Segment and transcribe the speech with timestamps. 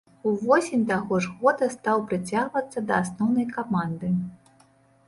[0.29, 4.07] Увосень таго ж года стаў прыцягвацца да асноўнай каманды.